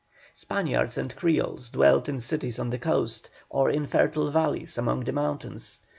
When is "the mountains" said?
5.03-5.81